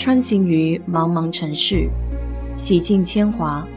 [0.00, 1.86] 穿行于茫茫城市，
[2.56, 3.68] 洗尽铅华，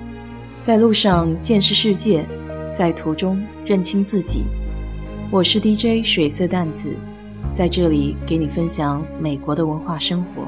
[0.61, 2.25] 在路上见识世界，
[2.73, 4.45] 在途中认清自己。
[5.29, 6.95] 我是 DJ 水色淡子，
[7.51, 10.47] 在这里给你分享美国的文化生活。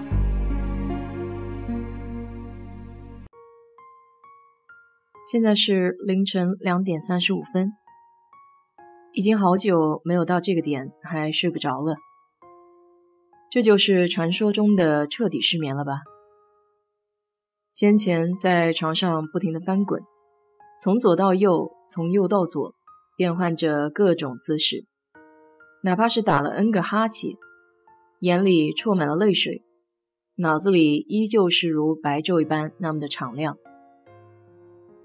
[5.30, 7.73] 现在是凌晨两点三十五分，
[9.12, 11.98] 已经好久没有到这个点还睡不着了。
[13.56, 16.02] 这就是传说中的彻底失眠了吧？
[17.72, 20.04] 先前在床上不停的翻滚，
[20.77, 22.76] 从左到右，从右到左，
[23.16, 24.86] 变换着各种姿势，
[25.84, 27.38] 哪怕是打了 N 个哈欠，
[28.20, 29.63] 眼里充满了泪水，
[30.35, 33.58] 脑子里依旧是如白昼一般那么的敞亮。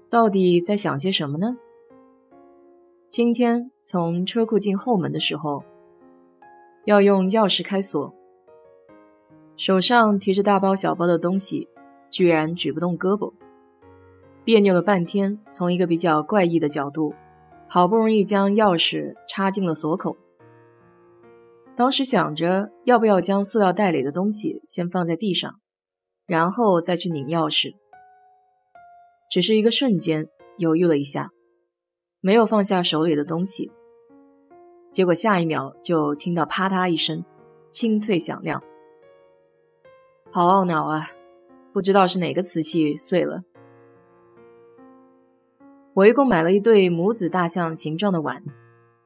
[0.09, 1.55] 到底在想些什么呢？
[3.09, 5.63] 今天从车库进后门的时候，
[6.83, 8.13] 要用钥匙开锁，
[9.61, 11.69] 手上提着大包小包的东西，
[12.09, 13.31] 居然举不动胳膊，
[14.43, 17.13] 别扭了半天，从一个比较怪异的角度，
[17.69, 20.17] 好不容易将钥匙插进了锁口。
[21.75, 25.59] 当时想着要不要将塑料袋里的东西先放在地上，
[26.25, 27.75] 然后再去拧钥匙。
[29.29, 30.25] 只是一个瞬间，
[30.57, 31.29] 犹豫了一下，
[32.19, 33.71] 没有放下手里的东西。
[34.91, 37.23] 结果下一秒就听到啪嗒一声，
[37.69, 38.63] 清脆响亮。
[40.33, 41.09] 好懊恼啊！
[41.73, 43.43] 不知道是哪个瓷器碎了。
[45.93, 48.41] 我一共买了一对母子大象形状的碗，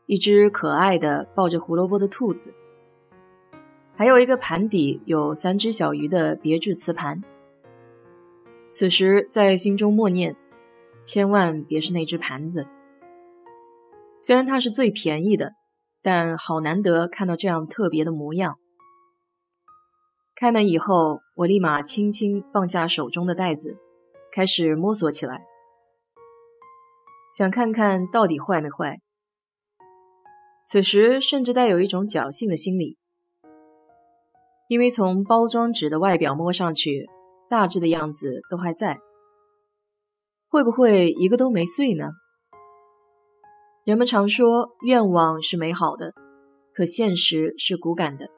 [0.06, 2.54] 一只可爱的抱着胡萝卜的兔子，
[3.96, 7.24] 还有一个盘底有三只小鱼的别致瓷盘。
[8.68, 10.36] 此时在心中默念：
[11.04, 12.68] 千万别是那只盘子。
[14.20, 15.54] 虽然它是最便宜的，
[16.04, 18.60] 但好难得看到这样特别的模样。
[20.36, 23.78] 开门以后，我立马轻轻放下手中的袋子，
[24.34, 25.46] 开始摸索起来，
[27.38, 29.00] 想看看到底坏没坏。
[30.66, 32.98] 此时甚至带有一种侥幸的心理，
[34.68, 37.08] 因为从包装纸的外表摸上去。
[37.48, 38.98] 大致的样子都还在，
[40.50, 42.10] 会不会一个都没碎呢？
[43.84, 46.12] 人们常说愿望是美好的，
[46.74, 48.32] 可现实是骨感的，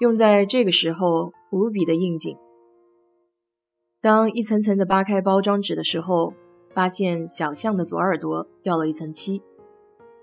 [0.00, 2.36] 用在这个时候无比的应景。
[4.00, 6.34] 当一层层的扒开包装纸的时候，
[6.72, 9.42] 发现小象的左耳朵掉了一层漆，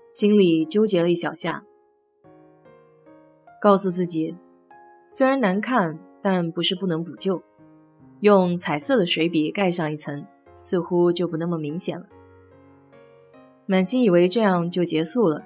[0.08, 1.62] 心里纠结了一小下，
[3.60, 4.36] 告诉自己，
[5.10, 7.42] 虽然难看，但不是不能补救。
[8.20, 12.06] 用彩色的水笔盖上一层，似乎就不那么明显了。
[13.66, 15.44] 满心以为这样就结束了，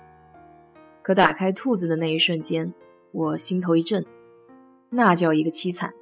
[1.02, 2.72] 可打开兔子的那一瞬间，
[3.10, 4.06] 我心头一震，
[4.90, 5.92] 那叫一个凄惨。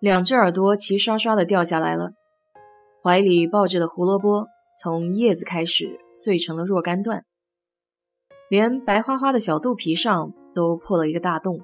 [0.00, 2.12] 两只耳朵齐刷刷的掉下来了，
[3.02, 7.24] 怀里抱着的胡萝卜从叶子开始碎成了若干段，
[8.48, 11.60] 连白花花的小肚皮上都破了一个大洞。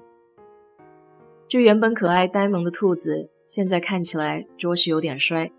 [1.47, 3.29] 这原本可爱呆萌的兔子。
[3.49, 5.51] 现在看起来着实有点衰，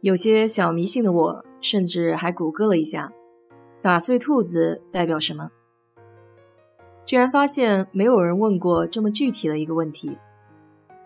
[0.00, 3.12] 有些小迷信的我，甚至还谷歌了一下，
[3.80, 5.52] 打碎兔子代表什么？
[7.06, 10.18] 居然发现没有人问过这么具体的一个问题，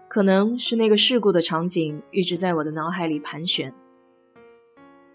[0.08, 3.74] 可能是那个事故的场景一直在我的脑海里盘旋，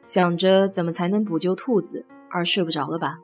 [0.04, 3.20] 想着怎么才能补救兔子而睡不着了吧？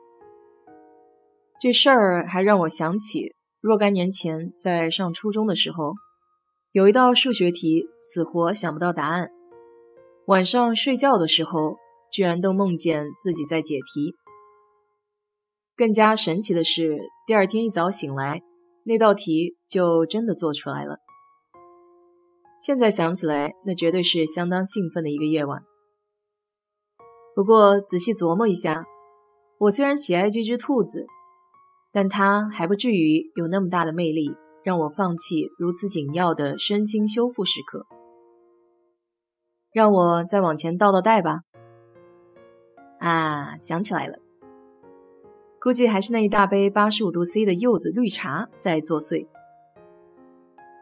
[1.60, 5.94] 这事儿还让我想起若干年前在上初中的时候。
[6.72, 9.28] 有一道数学题，死活想不到答案。
[10.26, 11.78] 晚上睡觉的时候，
[12.12, 14.14] 居然都梦见自己在解题。
[15.80, 18.42] 更加神奇的是，第二天一早醒来，
[18.84, 20.98] 那道题就真的做出来了。
[22.60, 25.62] 现在想起来，那绝对是相当兴奋的一个夜晚。
[27.34, 28.84] 不过仔细琢磨一下，
[29.58, 31.06] 我虽然喜爱这只兔子，
[31.94, 34.36] 但它还不至于有那么大的魅力。
[34.62, 37.86] 让我放弃如此紧要的身心修复时刻，
[39.72, 41.40] 让我再往前倒倒带吧。
[42.98, 44.18] 啊，想起来了，
[45.62, 49.26] 估计还是那一大杯八十五度 C 的柚子绿茶在作祟。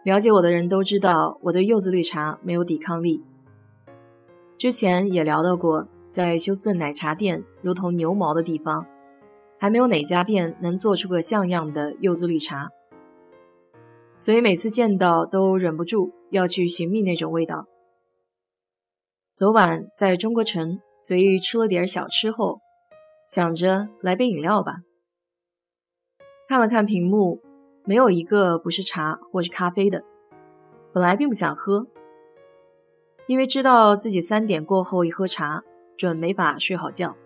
[0.05, 3.25] 了解我的人都知道，我对柚子绿茶没有抵抗力。
[4.57, 8.87] 之前也聊到过，在休斯顿奶茶店如同牛毛的地方，
[9.59, 12.69] 还没有哪家店能做出个像样的柚子绿茶。
[14.17, 17.67] 所以每次见到都忍不住要去寻觅那种味道。
[19.35, 22.61] 昨晚在中国城随意吃了点小吃后，
[23.29, 24.79] 想着来杯饮料吧。
[26.49, 27.43] 看了看屏幕，
[27.85, 30.03] 没有一个不是茶或是咖啡的。
[30.95, 31.87] 本来并不想喝，
[33.27, 35.63] 因为知道自己三点过后一喝茶，
[35.99, 37.19] 准没法睡好觉。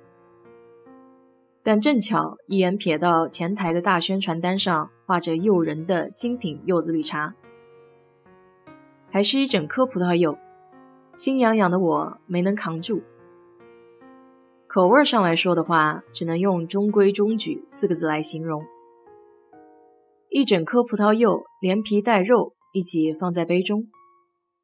[1.62, 7.36] 但正巧一眼瞥到前台的大宣传单上画着诱人的新品柚子绿茶，
[9.08, 10.36] 还是一整颗葡萄柚，
[11.14, 13.04] 心痒痒的我没能扛住。
[14.72, 18.64] 口味上来说的话，只能用中规中矩四个字来形容：
[20.30, 23.88] 一整颗葡萄柚，连皮带肉一起放在杯中，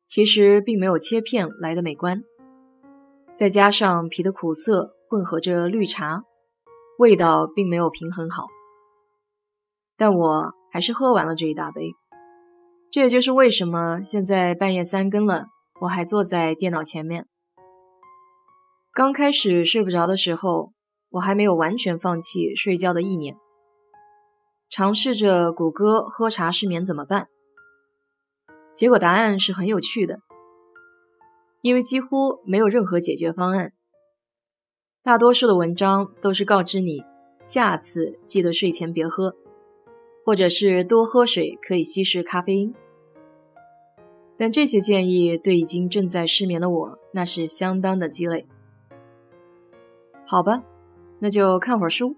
[0.06, 2.22] 其实并没有切片来的美观，
[3.34, 6.24] 再加上皮的苦涩混合着绿茶。
[6.98, 8.46] 味道并没有平衡好，
[9.98, 11.92] 但我还是喝完了这一大杯。
[12.90, 15.48] 这也就是为什么现在半夜三更了，
[15.82, 17.26] 我还坐在电脑前面。
[18.98, 20.72] 刚开始睡不着的时候，
[21.10, 23.36] 我还没有完全放弃睡觉的意念，
[24.68, 27.28] 尝试着谷歌喝茶失眠怎么办。
[28.74, 30.18] 结果答案是很有趣的，
[31.62, 33.72] 因为几乎没有任何解决方案。
[35.04, 37.04] 大多数的文章都是告知你，
[37.40, 39.36] 下次记得睡前别喝，
[40.24, 42.74] 或者是多喝水可以稀释咖啡因。
[44.36, 48.48] 但这些建议对已经正在失眠的我，那是相当的鸡肋。
[50.30, 50.62] 好吧，
[51.20, 52.14] 那就看会儿书。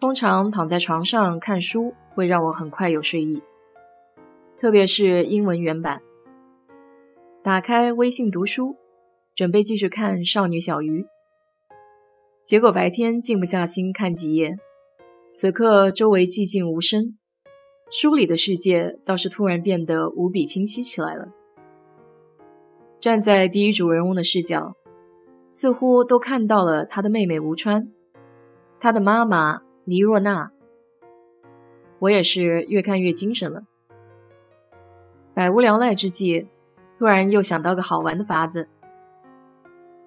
[0.00, 3.40] 通常躺在床上看书会让我很快有睡意，
[4.58, 6.02] 特别是英文原版。
[7.44, 8.74] 打开微信读书，
[9.36, 11.02] 准备继续看《少女小鱼》。
[12.42, 14.58] 结果白天静不下心看几页，
[15.32, 17.16] 此刻周围寂静无声，
[17.92, 21.28] 书里的世界倒是突然变得无比清晰起来了。
[22.98, 24.74] 站在第一主人翁的视角，
[25.50, 27.90] 似乎都看到了他的妹妹吴川，
[28.78, 30.52] 他的妈妈倪若娜。
[31.98, 33.64] 我也是越看越精神了。
[35.34, 36.46] 百无聊赖之际，
[36.98, 38.68] 突然又想到个好玩的法子。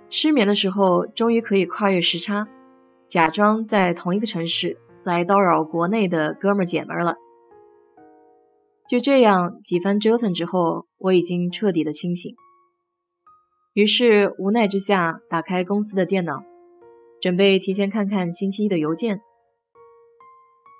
[0.09, 2.47] 失眠的时候，终于可以跨越时差，
[3.05, 7.17] 假装在同一个城市来叨扰国内的哥们儿姐们儿了。
[8.87, 12.33] 就这样几番折腾之后，我已经彻底的清醒。
[13.73, 16.43] 于是无奈之下，打开公司的电脑，
[17.21, 19.21] 准备提前看看星期一的邮件。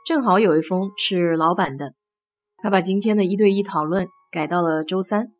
[0.06, 1.94] 正好有一封是老板的，
[2.58, 5.34] 他把今天的一对一讨论改到了周三。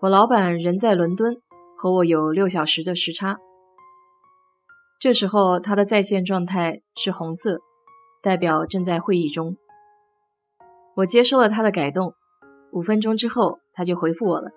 [0.00, 1.36] 我老板人在伦敦。
[1.82, 3.38] 和我有六小时的时差，
[5.00, 7.58] 这时候他的在线状态是红色，
[8.22, 9.56] 代表正在会议中。
[10.96, 12.12] 我接收了他的改动，
[12.70, 14.50] 五分钟之后他就回复我了。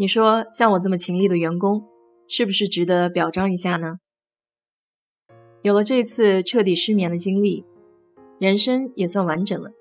[0.00, 1.84] 你说像我这么勤力的员工，
[2.28, 3.98] 是不是值得表彰一下呢？
[5.62, 7.64] 有了这次彻底失眠的经历，
[8.38, 9.72] 人生也算完整了。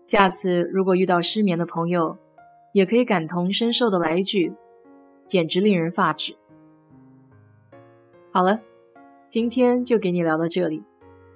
[0.00, 2.16] 下次如果遇到失眠的朋友，
[2.72, 4.54] 也可以感同身受的来一句。
[5.26, 6.36] 简直令人发指。
[8.30, 8.60] 好了，
[9.26, 10.84] 今天就给你聊到这里。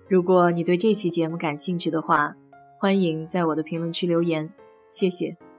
[0.08, 2.36] 如果你对这期节目感兴趣的话，
[2.78, 4.48] 欢迎在我的评论区留言，
[4.88, 5.49] 谢谢。